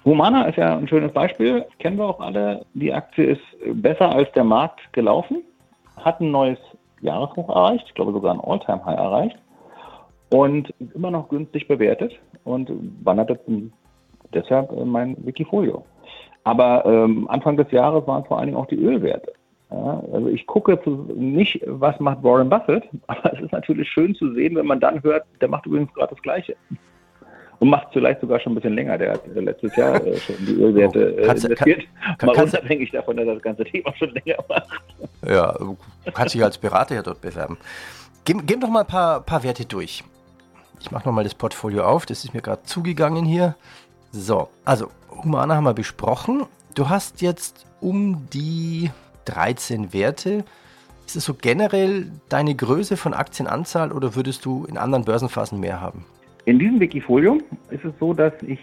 Humana 0.05 0.45
ist 0.45 0.59
ja 0.59 0.77
ein 0.77 0.87
schönes 0.87 1.13
Beispiel, 1.13 1.65
kennen 1.79 1.97
wir 1.97 2.05
auch 2.05 2.21
alle. 2.21 2.67
Die 2.75 2.93
Aktie 2.93 3.25
ist 3.25 3.43
besser 3.83 4.15
als 4.15 4.31
der 4.33 4.45
Markt 4.45 4.93
gelaufen, 4.93 5.43
hat 5.97 6.21
ein 6.21 6.31
neues 6.31 6.59
Jahreshoch 7.01 7.49
erreicht, 7.49 7.85
ich 7.89 7.95
glaube 7.95 8.13
sogar 8.13 8.35
ein 8.35 8.41
All-Time-High 8.41 8.99
erreicht 8.99 9.39
und 10.31 10.71
ist 10.79 10.95
immer 10.95 11.11
noch 11.11 11.29
günstig 11.29 11.69
bewertet 11.69 12.19
und 12.45 12.71
wandert 13.03 13.41
deshalb 14.33 14.71
mein 14.85 15.17
Wikifolio. 15.25 15.85
Aber 16.45 16.85
ähm, 16.85 17.27
Anfang 17.29 17.57
des 17.57 17.71
Jahres 17.71 18.07
waren 18.07 18.25
vor 18.25 18.39
allen 18.39 18.49
Dingen 18.49 18.59
auch 18.59 18.67
die 18.67 18.83
Ölwerte. 18.83 19.33
Ja, 19.71 20.03
also 20.13 20.29
ich 20.29 20.47
gucke 20.47 20.79
nicht, 21.17 21.63
was 21.67 21.99
macht 21.99 22.23
Warren 22.23 22.51
Buffett, 22.51 22.85
aber 23.07 23.33
es 23.33 23.41
ist 23.41 23.53
natürlich 23.53 23.89
schön 23.89 24.15
zu 24.15 24.33
sehen, 24.35 24.57
wenn 24.57 24.67
man 24.67 24.81
dann 24.81 25.03
hört, 25.03 25.25
der 25.41 25.49
macht 25.49 25.67
übrigens 25.67 25.93
gerade 25.95 26.15
das 26.15 26.23
Gleiche. 26.23 26.57
Und 27.65 27.71
macht 27.71 27.95
vielleicht 27.95 28.21
sogar 28.21 28.39
schon 28.41 28.53
ein 28.53 28.57
bisschen 28.57 28.75
länger. 28.75 28.99
Der 28.99 29.15
hat 29.15 29.23
letztes 29.27 29.75
Jahr 29.75 29.95
äh, 30.05 30.19
schon 30.19 30.37
die 30.41 30.53
Ölwerte 30.53 31.17
äh, 31.17 31.27
kannst, 31.27 31.47
investiert. 31.47 31.85
Kann, 32.19 32.27
mal 32.27 32.37
kannst, 32.37 32.53
unabhängig 32.53 32.91
davon, 32.91 33.17
dass 33.17 33.27
er 33.27 33.33
das 33.33 33.43
ganze 33.43 33.65
Thema 33.65 33.91
schon 33.97 34.11
länger 34.11 34.37
macht. 34.51 34.69
Ja, 35.27 35.53
du 35.53 35.79
kannst 36.13 36.35
dich 36.35 36.45
als 36.45 36.59
Berater 36.59 36.95
ja 36.95 37.01
dort 37.01 37.23
bewerben. 37.23 37.57
Gib, 38.27 38.47
gib 38.47 38.61
doch 38.61 38.69
mal 38.69 38.81
ein 38.81 38.87
paar, 38.87 39.23
paar 39.23 39.43
Werte 39.45 39.65
durch. 39.65 40.05
Ich 40.79 40.91
mache 40.91 41.09
nochmal 41.09 41.25
das 41.25 41.35
Portfolio 41.35 41.85
auf, 41.85 42.05
das 42.05 42.23
ist 42.23 42.35
mir 42.35 42.43
gerade 42.43 42.65
zugegangen 42.65 43.25
hier. 43.25 43.55
So, 44.13 44.51
also 44.67 44.91
Humana 45.09 45.55
haben 45.55 45.65
wir 45.65 45.73
besprochen. 45.73 46.45
Du 46.75 46.91
hast 46.91 47.23
jetzt 47.23 47.65
um 47.81 48.29
die 48.31 48.91
13 49.25 49.95
Werte. 49.95 50.45
Ist 51.07 51.17
es 51.17 51.25
so 51.25 51.33
generell 51.33 52.11
deine 52.29 52.55
Größe 52.55 52.99
von 52.99 53.15
Aktienanzahl 53.15 53.91
oder 53.91 54.15
würdest 54.15 54.45
du 54.45 54.67
in 54.67 54.77
anderen 54.77 55.07
Börsenphasen 55.07 55.59
mehr 55.59 55.81
haben? 55.81 56.05
In 56.45 56.59
diesem 56.59 56.81
Wikifolio 56.81 57.39
ist 57.71 57.85
es 57.85 57.93
so, 57.99 58.13
dass 58.13 58.33
ich 58.43 58.59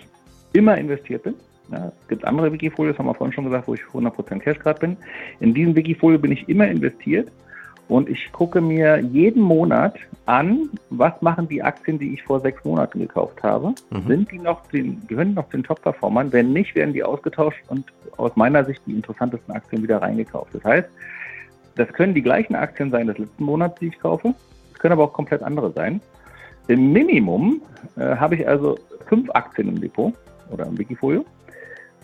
immer 0.54 0.78
investiert 0.78 1.24
bin. 1.24 1.36
Ja, 1.72 1.92
es 2.02 2.08
gibt 2.10 2.26
andere 2.26 2.52
Wikifolios, 2.52 2.98
haben 2.98 3.06
wir 3.06 3.16
vorhin 3.16 3.34
schon 3.34 3.46
gesagt, 3.46 3.68
wo 3.68 3.74
ich 3.74 3.82
100% 3.82 4.40
Cash 4.40 4.60
gerade 4.60 4.80
bin. 4.80 4.98
In 5.40 5.54
diesem 5.54 5.76
Wikifolio 5.76 6.20
bin 6.20 6.32
ich 6.32 6.48
immer 6.50 6.68
investiert 6.68 7.32
und 7.88 8.10
ich 8.10 8.32
gucke 8.32 8.62
mir 8.62 9.00
jeden 9.00 9.42
Monat 9.42 9.96
an, 10.26 10.70
was 10.90 11.22
machen 11.22 11.48
die 11.48 11.64
Aktien, 11.64 11.98
die 11.98 12.14
ich 12.14 12.24
vor 12.24 12.40
sechs 12.42 12.64
Monaten 12.66 13.00
gekauft 13.00 13.42
habe. 13.42 13.74
Mhm. 13.90 14.08
Sind 14.08 14.32
die 14.32 14.40
noch, 14.40 14.66
den, 14.68 15.06
gehören 15.08 15.30
die 15.30 15.36
noch 15.36 15.50
zu 15.50 15.58
den 15.58 15.64
Top-Performern? 15.64 16.32
Wenn 16.32 16.54
nicht, 16.54 16.76
werden 16.76 16.94
die 16.94 17.04
ausgetauscht 17.04 17.64
und 17.70 17.86
aus 18.18 18.36
meiner 18.36 18.66
Sicht 18.66 18.82
die 18.86 18.94
interessantesten 18.94 19.54
Aktien 19.54 19.84
wieder 19.84 20.02
reingekauft. 20.02 20.54
Das 20.54 20.64
heißt, 20.64 20.90
das 21.76 21.88
können 21.94 22.14
die 22.14 22.22
gleichen 22.22 22.56
Aktien 22.56 22.92
sein 22.92 23.08
des 23.08 23.18
letzten 23.18 23.44
Monats, 23.44 23.80
die 23.80 23.88
ich 23.88 24.00
kaufe. 24.00 24.34
Es 24.74 24.80
können 24.80 24.94
aber 24.94 25.06
auch 25.06 25.14
komplett 25.14 25.42
andere 25.42 25.72
sein. 25.72 26.02
Im 26.72 26.94
Minimum 26.94 27.62
äh, 27.98 28.16
habe 28.16 28.36
ich 28.36 28.48
also 28.48 28.80
fünf 29.10 29.30
Aktien 29.32 29.68
im 29.68 29.82
Depot 29.82 30.14
oder 30.52 30.66
im 30.66 30.78
Wikifolio. 30.78 31.26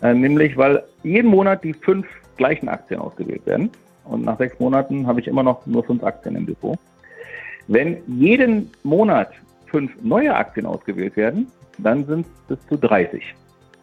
Äh, 0.02 0.12
nämlich, 0.12 0.58
weil 0.58 0.82
jeden 1.02 1.30
Monat 1.30 1.64
die 1.64 1.72
fünf 1.72 2.06
gleichen 2.36 2.68
Aktien 2.68 3.00
ausgewählt 3.00 3.46
werden 3.46 3.70
und 4.04 4.26
nach 4.26 4.36
sechs 4.36 4.60
Monaten 4.60 5.06
habe 5.06 5.20
ich 5.20 5.26
immer 5.26 5.42
noch 5.42 5.64
nur 5.66 5.82
fünf 5.84 6.04
Aktien 6.04 6.36
im 6.36 6.44
Depot. 6.44 6.78
Wenn 7.66 7.96
jeden 8.08 8.70
Monat 8.82 9.30
fünf 9.70 9.90
neue 10.02 10.34
Aktien 10.34 10.66
ausgewählt 10.66 11.16
werden, 11.16 11.50
dann 11.78 12.04
sind 12.04 12.26
es 12.26 12.56
bis 12.56 12.68
zu 12.68 12.76
30. 12.76 13.22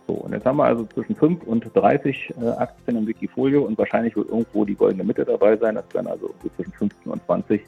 So, 0.06 0.14
und 0.14 0.34
jetzt 0.34 0.46
haben 0.46 0.58
wir 0.58 0.66
also 0.66 0.86
zwischen 0.86 1.16
5 1.16 1.42
und 1.48 1.66
30 1.74 2.36
äh, 2.40 2.48
Aktien 2.50 2.98
im 2.98 3.08
Wikifolio 3.08 3.64
und 3.64 3.76
wahrscheinlich 3.80 4.16
wird 4.16 4.30
irgendwo 4.30 4.64
die 4.64 4.76
goldene 4.76 5.04
Mitte 5.04 5.26
dabei 5.26 5.58
sein. 5.58 5.74
Das 5.74 5.86
werden 5.96 6.06
also 6.06 6.32
zwischen 6.56 6.74
15 6.74 7.12
und 7.12 7.26
20 7.26 7.62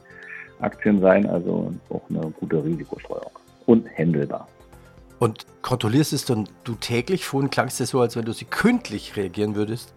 Aktien 0.60 1.02
sein, 1.02 1.26
also 1.28 1.74
auch 1.90 2.02
eine 2.10 2.32
gute 2.40 2.64
Risikostreuung 2.64 3.32
und 3.66 3.88
händelbar. 3.96 4.48
Und 5.20 5.46
kontrollierst 5.62 6.14
es 6.14 6.26
dann 6.26 6.48
du 6.64 6.76
täglich? 6.76 7.26
Vorhin 7.26 7.50
klang 7.50 7.68
es 7.68 7.78
so, 7.78 8.00
als 8.00 8.16
wenn 8.16 8.26
du 8.26 8.34
sie 8.34 8.46
kündlich 8.46 9.16
reagieren 9.18 9.56
würdest. 9.56 9.94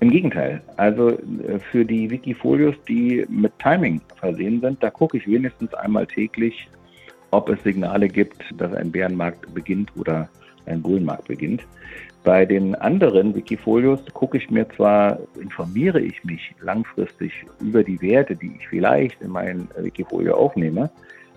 Im 0.00 0.10
Gegenteil. 0.10 0.60
Also 0.76 1.10
äh, 1.10 1.58
für 1.70 1.84
die 1.84 2.10
Wikifolios, 2.10 2.74
die 2.86 3.24
mit 3.28 3.52
Timing 3.58 4.00
versehen 4.16 4.60
sind, 4.60 4.82
da 4.82 4.90
gucke 4.90 5.16
ich 5.16 5.26
wenigstens 5.26 5.72
einmal 5.74 6.06
täglich, 6.06 6.68
ob 7.30 7.48
es 7.48 7.62
Signale 7.62 8.08
gibt, 8.08 8.42
dass 8.58 8.72
ein 8.74 8.92
Bärenmarkt 8.92 9.52
beginnt 9.54 9.90
oder 9.96 10.28
ein 10.66 10.82
Bullenmarkt 10.82 11.28
beginnt. 11.28 11.62
Bei 12.24 12.46
den 12.46 12.74
anderen 12.74 13.34
Wikifolios 13.34 14.00
gucke 14.14 14.38
ich 14.38 14.50
mir 14.50 14.66
zwar, 14.70 15.18
informiere 15.38 16.00
ich 16.00 16.24
mich 16.24 16.54
langfristig 16.62 17.44
über 17.60 17.84
die 17.84 18.00
Werte, 18.00 18.34
die 18.34 18.56
ich 18.58 18.66
vielleicht 18.66 19.20
in 19.20 19.30
mein 19.30 19.68
Wikifolio 19.76 20.34
aufnehme, 20.34 20.90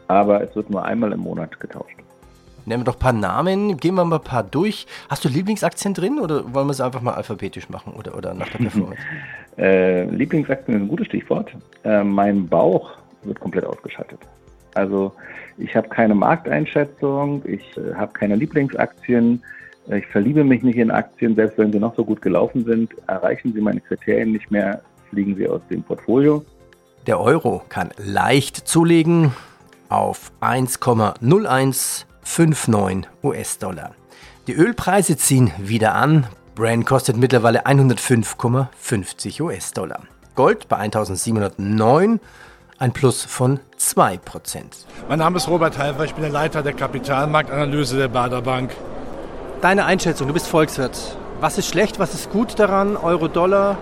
aber 0.07 0.41
es 0.41 0.55
wird 0.55 0.69
nur 0.69 0.85
einmal 0.85 1.11
im 1.11 1.19
Monat 1.19 1.59
getauscht. 1.59 1.97
Nehmen 2.65 2.81
wir 2.81 2.85
doch 2.85 2.95
ein 2.95 2.99
paar 2.99 3.13
Namen, 3.13 3.77
gehen 3.77 3.95
wir 3.95 4.05
mal 4.05 4.17
ein 4.17 4.23
paar 4.23 4.43
durch. 4.43 4.87
Hast 5.09 5.25
du 5.25 5.29
Lieblingsaktien 5.29 5.93
drin 5.93 6.19
oder 6.19 6.53
wollen 6.53 6.67
wir 6.67 6.71
es 6.71 6.81
einfach 6.81 7.01
mal 7.01 7.13
alphabetisch 7.15 7.69
machen 7.69 7.93
oder, 7.93 8.17
oder 8.17 8.33
nach 8.33 8.49
der 8.49 8.59
Performance? 8.59 9.01
äh, 9.57 10.03
Lieblingsaktien 10.05 10.77
ist 10.77 10.83
ein 10.83 10.87
gutes 10.87 11.07
Stichwort. 11.07 11.51
Äh, 11.83 12.03
mein 12.03 12.47
Bauch 12.47 12.91
wird 13.23 13.39
komplett 13.41 13.65
ausgeschaltet. 13.65 14.19
Also 14.73 15.13
ich 15.57 15.75
habe 15.75 15.89
keine 15.89 16.15
Markteinschätzung, 16.15 17.41
ich 17.45 17.77
äh, 17.77 17.93
habe 17.95 18.13
keine 18.13 18.35
Lieblingsaktien, 18.35 19.41
ich 19.89 20.05
verliebe 20.07 20.43
mich 20.43 20.63
nicht 20.63 20.77
in 20.77 20.91
Aktien, 20.91 21.35
selbst 21.35 21.57
wenn 21.57 21.71
sie 21.71 21.79
noch 21.79 21.95
so 21.95 22.03
gut 22.03 22.21
gelaufen 22.21 22.65
sind, 22.65 22.91
erreichen 23.07 23.53
sie 23.53 23.61
meine 23.61 23.81
Kriterien 23.81 24.31
nicht 24.31 24.51
mehr, 24.51 24.81
fliegen 25.09 25.35
sie 25.35 25.47
aus 25.47 25.61
dem 25.69 25.83
Portfolio. 25.83 26.43
Der 27.05 27.19
Euro 27.21 27.63
kann 27.69 27.91
leicht 27.97 28.67
zulegen 28.67 29.31
auf 29.89 30.31
1,01 30.41 32.05
5,9 32.27 33.05
US-Dollar. 33.23 33.95
Die 34.47 34.53
Ölpreise 34.53 35.17
ziehen 35.17 35.51
wieder 35.57 35.95
an. 35.95 36.27
Brand 36.55 36.85
kostet 36.85 37.15
mittlerweile 37.15 37.65
105,50 37.65 39.41
US-Dollar. 39.41 40.01
Gold 40.35 40.67
bei 40.67 40.77
1709, 40.77 42.19
ein 42.77 42.91
Plus 42.91 43.23
von 43.23 43.59
2%. 43.79 44.19
Mein 45.07 45.19
Name 45.19 45.37
ist 45.37 45.47
Robert 45.47 45.77
Halver, 45.77 46.03
ich 46.03 46.13
bin 46.13 46.23
der 46.23 46.31
Leiter 46.31 46.61
der 46.61 46.73
Kapitalmarktanalyse 46.73 47.97
der 47.97 48.09
Bader 48.09 48.41
Bank. 48.41 48.75
Deine 49.61 49.85
Einschätzung, 49.85 50.27
du 50.27 50.33
bist 50.35 50.47
Volkswirt. 50.47 51.17
Was 51.41 51.57
ist 51.57 51.67
schlecht, 51.67 51.97
was 51.97 52.13
ist 52.13 52.29
gut 52.31 52.59
daran? 52.59 52.95
Euro-Dollar. 52.95 53.79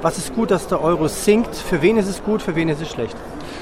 Was 0.00 0.16
ist 0.16 0.34
gut, 0.34 0.50
dass 0.50 0.66
der 0.66 0.80
Euro 0.80 1.08
sinkt? 1.08 1.54
Für 1.54 1.82
wen 1.82 1.98
ist 1.98 2.08
es 2.08 2.24
gut, 2.24 2.40
für 2.40 2.56
wen 2.56 2.70
ist 2.70 2.80
es 2.80 2.88
schlecht? 2.90 3.14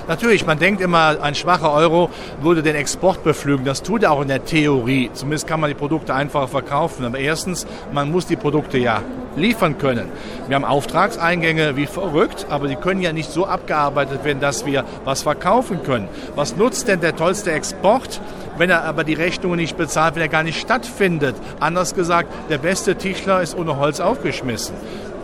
Natürlich, 0.09 0.47
man 0.47 0.59
denkt 0.59 0.81
immer, 0.81 1.23
ein 1.23 1.35
schwacher 1.35 1.73
Euro 1.73 2.11
würde 2.41 2.63
den 2.63 2.75
Export 2.75 3.23
beflügen. 3.25 3.65
Das 3.65 3.83
tut 3.83 4.03
er 4.03 4.13
auch 4.13 4.23
in 4.23 4.29
der 4.29 4.45
Theorie. 4.45 5.11
Zumindest 5.13 5.47
kann 5.47 5.61
man 5.61 5.69
die 5.71 5.75
Produkte 5.75 6.15
einfacher 6.15 6.49
verkaufen. 6.49 7.05
Aber 7.05 7.19
erstens, 7.19 7.67
man 7.93 8.11
muss 8.11 8.27
die 8.27 8.37
Produkte 8.37 8.79
ja 8.79 9.03
liefern 9.37 9.79
können. 9.79 10.09
Wir 10.49 10.57
haben 10.57 10.65
Auftragseingänge 10.65 11.77
wie 11.77 11.87
verrückt, 11.87 12.47
aber 12.51 12.69
die 12.69 12.77
können 12.77 13.01
ja 13.01 13.13
nicht 13.13 13.31
so 13.31 13.47
abgearbeitet 13.47 14.25
werden, 14.25 14.41
dass 14.41 14.67
wir 14.67 14.85
was 15.05 15.23
verkaufen 15.23 15.83
können. 15.83 16.09
Was 16.35 16.57
nutzt 16.57 16.89
denn 16.89 17.01
der 17.01 17.17
tollste 17.17 17.53
Export, 17.53 18.21
wenn 18.59 18.71
er 18.71 18.85
aber 18.85 19.05
die 19.05 19.15
Rechnungen 19.15 19.59
nicht 19.59 19.77
bezahlt, 19.77 20.15
wenn 20.17 20.23
er 20.23 20.29
gar 20.29 20.43
nicht 20.43 20.61
stattfindet? 20.61 21.37
Anders 21.61 21.95
gesagt, 21.95 22.29
der 22.51 22.59
beste 22.59 22.97
Tischler 22.97 23.43
ist 23.43 23.57
ohne 23.57 23.79
Holz 23.79 24.01
aufgeschmissen. 24.01 24.75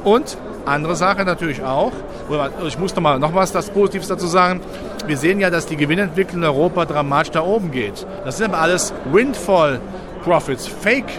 Und 0.05 0.39
andere 0.65 0.97
Sache 0.97 1.25
natürlich 1.25 1.63
auch, 1.63 1.93
ich 2.67 2.79
muss 2.79 2.95
noch 2.95 3.03
mal 3.03 3.19
noch 3.19 3.35
was 3.35 3.53
das 3.53 3.71
Positives 3.71 4.09
dazu 4.09 4.27
sagen. 4.27 4.61
Wir 5.07 5.17
sehen 5.17 5.41
ja, 5.41 5.51
dass 5.51 5.67
die 5.67 5.77
Gewinnentwicklung 5.77 6.43
in 6.43 6.49
Europa 6.49 6.85
dramatisch 6.85 7.31
da 7.33 7.43
oben 7.43 7.71
geht. 7.71 8.07
Das 8.25 8.37
sind 8.37 8.53
aber 8.53 8.61
alles 8.61 8.93
Windfall 9.11 9.81
Profits, 10.23 10.67
Fake 10.67 11.11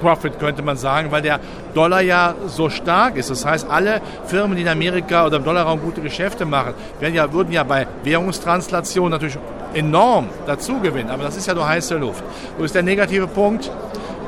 Profit 0.00 0.38
könnte 0.38 0.62
man 0.62 0.76
sagen, 0.76 1.10
weil 1.10 1.22
der 1.22 1.40
Dollar 1.72 2.02
ja 2.02 2.34
so 2.46 2.68
stark 2.68 3.16
ist. 3.16 3.30
Das 3.30 3.46
heißt, 3.46 3.68
alle 3.70 4.02
Firmen, 4.26 4.56
die 4.56 4.62
in 4.62 4.68
Amerika 4.68 5.26
oder 5.26 5.38
im 5.38 5.44
Dollarraum 5.44 5.80
gute 5.80 6.02
Geschäfte 6.02 6.44
machen, 6.44 6.74
werden 7.00 7.14
ja, 7.14 7.32
würden 7.32 7.52
ja 7.52 7.62
bei 7.62 7.86
Währungstranslation 8.02 9.10
natürlich 9.10 9.38
enorm 9.72 10.28
dazu 10.46 10.78
gewinnen. 10.80 11.08
Aber 11.10 11.24
das 11.24 11.36
ist 11.36 11.46
ja 11.46 11.54
nur 11.54 11.66
heiße 11.66 11.96
Luft. 11.96 12.22
Wo 12.58 12.64
ist 12.64 12.74
der 12.74 12.82
negative 12.82 13.26
Punkt? 13.26 13.70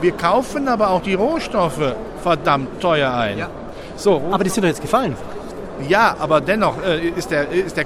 Wir 0.01 0.13
kaufen 0.13 0.67
aber 0.69 0.91
auch 0.91 1.03
die 1.03 1.15
Rohstoffe 1.15 1.95
verdammt 2.23 2.81
teuer 2.81 3.13
ein. 3.15 3.39
Ja. 3.39 3.49
So, 3.97 4.23
aber 4.31 4.45
die 4.45 4.51
sind 4.51 4.63
doch 4.63 4.69
jetzt 4.69 4.83
gefallen. 4.83 5.17
Ja, 5.89 6.17
aber 6.19 6.41
dennoch 6.41 6.83
äh, 6.83 7.09
ist, 7.09 7.31
der, 7.31 7.51
ist 7.51 7.77
der 7.77 7.85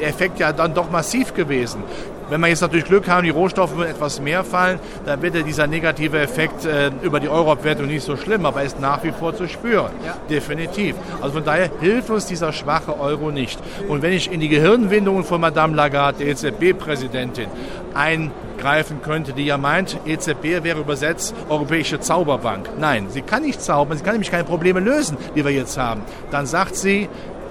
Effekt 0.00 0.38
ja 0.38 0.52
dann 0.52 0.72
doch 0.72 0.90
massiv 0.90 1.34
gewesen. 1.34 1.82
Wenn 2.28 2.40
wir 2.40 2.48
jetzt 2.48 2.60
natürlich 2.60 2.86
Glück 2.86 3.08
haben, 3.08 3.24
die 3.24 3.30
Rohstoffe 3.30 3.76
würden 3.76 3.90
etwas 3.90 4.20
mehr 4.20 4.42
fallen, 4.42 4.80
dann 5.04 5.22
wird 5.22 5.46
dieser 5.46 5.66
negative 5.66 6.18
Effekt 6.18 6.64
äh, 6.64 6.90
über 7.02 7.20
die 7.20 7.28
Euro-Abwertung 7.28 7.86
nicht 7.86 8.04
so 8.04 8.16
schlimm, 8.16 8.46
aber 8.46 8.60
er 8.60 8.66
ist 8.66 8.80
nach 8.80 9.04
wie 9.04 9.12
vor 9.12 9.34
zu 9.34 9.48
spüren. 9.48 9.90
Ja. 10.04 10.16
Definitiv. 10.28 10.96
Also 11.20 11.34
von 11.34 11.44
daher 11.44 11.70
hilft 11.80 12.10
uns 12.10 12.26
dieser 12.26 12.52
schwache 12.52 12.98
Euro 12.98 13.30
nicht. 13.30 13.60
Und 13.88 14.02
wenn 14.02 14.12
ich 14.12 14.32
in 14.32 14.40
die 14.40 14.48
Gehirnwindungen 14.48 15.24
von 15.24 15.40
Madame 15.40 15.76
Lagarde, 15.76 16.18
der 16.18 16.28
EZB-Präsidentin, 16.28 17.48
eingreifen 17.94 19.00
könnte, 19.02 19.32
die 19.32 19.46
ja 19.46 19.56
meint, 19.56 19.98
EZB 20.04 20.64
wäre 20.64 20.80
übersetzt 20.80 21.34
Europäische 21.48 22.00
Zauberbank. 22.00 22.68
Nein, 22.78 23.06
sie 23.08 23.22
kann 23.22 23.42
nicht 23.42 23.62
zaubern, 23.62 23.96
sie 23.96 24.04
kann 24.04 24.14
nämlich 24.14 24.30
keine 24.30 24.44
Probleme 24.44 24.80
lösen, 24.80 25.16
die 25.34 25.44
wir 25.44 25.52
jetzt 25.52 25.78
haben. 25.78 26.02
Dann 26.30 26.46
sagt 26.46 26.76
sie, 26.76 27.08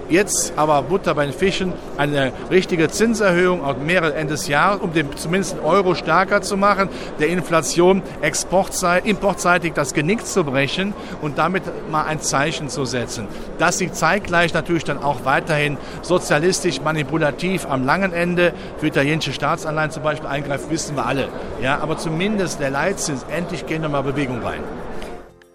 Jetzt 0.08 0.52
aber 0.56 0.82
Butter 0.82 1.14
bei 1.14 1.24
den 1.24 1.34
Fischen, 1.34 1.72
eine 1.96 2.32
richtige 2.50 2.88
Zinserhöhung 2.88 3.64
auf 3.64 3.78
mehrere 3.78 4.14
Ende 4.14 4.34
des 4.34 4.46
Jahres, 4.46 4.80
um 4.80 4.92
den 4.92 5.16
zumindest 5.16 5.56
Euro 5.64 5.94
stärker 5.94 6.42
zu 6.42 6.56
machen, 6.56 6.88
der 7.18 7.28
Inflation 7.28 8.02
importseitig 9.04 9.72
das 9.72 9.94
Genick 9.94 10.24
zu 10.24 10.44
brechen 10.44 10.94
und 11.22 11.38
damit 11.38 11.64
mal 11.90 12.04
ein 12.04 12.20
Zeichen 12.20 12.68
zu 12.68 12.84
setzen. 12.84 13.26
Dass 13.58 13.78
sie 13.78 13.90
zeitgleich 13.90 14.54
natürlich 14.54 14.84
dann 14.84 15.02
auch 15.02 15.24
weiterhin 15.24 15.76
sozialistisch 16.02 16.80
manipulativ 16.80 17.66
am 17.66 17.84
langen 17.84 18.12
Ende 18.12 18.52
für 18.78 18.86
italienische 18.86 19.32
Staatsanleihen 19.32 19.90
zum 19.90 20.02
Beispiel 20.02 20.28
eingreift, 20.28 20.70
wissen 20.70 20.96
wir 20.96 21.06
alle. 21.06 21.28
Ja, 21.60 21.78
aber 21.80 21.98
zumindest 21.98 22.60
der 22.60 22.70
Leitzins, 22.70 23.26
endlich 23.28 23.66
gehen 23.66 23.82
wir 23.82 23.88
mal 23.88 24.02
Bewegung 24.02 24.42
rein. 24.42 24.62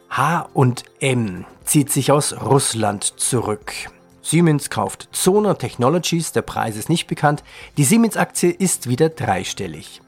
H 0.10 0.50
und 0.54 0.84
M 1.00 1.46
zieht 1.64 1.90
sich 1.90 2.12
aus 2.12 2.36
Russland 2.42 3.18
zurück. 3.18 3.72
Siemens 4.22 4.70
kauft 4.70 5.10
Zoner 5.12 5.58
Technologies, 5.58 6.32
der 6.32 6.44
Preis 6.44 6.78
ist 6.78 6.90
nicht 6.90 7.08
bekannt. 7.08 7.44
Die 7.78 7.84
Siemens-Aktie 7.84 8.52
ist 8.52 8.88
wieder 8.88 9.10
dreistellig. 9.10 10.02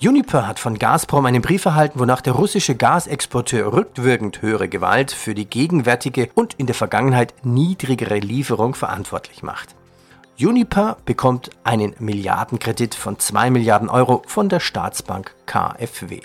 Uniper 0.00 0.46
hat 0.46 0.60
von 0.60 0.78
Gazprom 0.78 1.26
einen 1.26 1.42
Brief 1.42 1.64
erhalten, 1.64 1.98
wonach 1.98 2.20
der 2.20 2.34
russische 2.34 2.76
Gasexporteur 2.76 3.72
rückwirkend 3.72 4.42
höhere 4.42 4.68
Gewalt 4.68 5.10
für 5.10 5.34
die 5.34 5.46
gegenwärtige 5.50 6.30
und 6.36 6.54
in 6.54 6.66
der 6.66 6.76
Vergangenheit 6.76 7.34
niedrigere 7.42 8.20
Lieferung 8.20 8.76
verantwortlich 8.76 9.42
macht. 9.42 9.74
Uniper 10.40 10.98
bekommt 11.04 11.50
einen 11.64 11.96
Milliardenkredit 11.98 12.94
von 12.94 13.18
2 13.18 13.50
Milliarden 13.50 13.88
Euro 13.88 14.22
von 14.28 14.48
der 14.48 14.60
Staatsbank 14.60 15.34
KfW. 15.46 16.20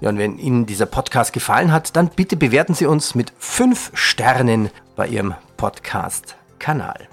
Ja, 0.00 0.08
und 0.08 0.18
wenn 0.18 0.38
Ihnen 0.38 0.66
dieser 0.66 0.86
Podcast 0.86 1.32
gefallen 1.32 1.72
hat, 1.72 1.94
dann 1.94 2.08
bitte 2.08 2.36
bewerten 2.36 2.74
Sie 2.74 2.86
uns 2.86 3.14
mit 3.14 3.32
5 3.38 3.92
Sternen 3.94 4.70
bei 4.96 5.06
Ihrem 5.06 5.36
Podcast 5.56 6.37
Kanal. 6.58 7.08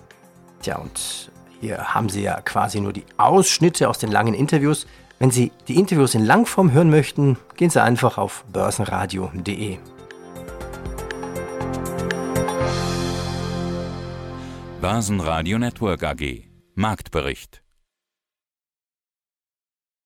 Tja, 0.62 0.78
und 0.78 1.32
hier 1.62 1.94
haben 1.94 2.10
Sie 2.10 2.22
ja 2.22 2.42
quasi 2.42 2.80
nur 2.80 2.94
die 2.94 3.06
Ausschnitte 3.18 3.90
aus 3.90 3.98
den 3.98 4.12
langen 4.12 4.34
Interviews. 4.34 4.88
Wenn 5.20 5.32
Sie 5.32 5.52
die 5.68 5.76
Interviews 5.76 6.16
in 6.16 6.26
Langform 6.26 6.72
hören 6.72 6.90
möchten, 6.90 7.38
gehen 7.56 7.70
Sie 7.70 7.82
einfach 7.82 8.18
auf 8.18 8.44
börsenradio.de. 8.52 9.78
Börsenradio 14.82 15.58
Network 15.58 16.04
AG 16.04 16.44
Marktbericht 16.76 17.65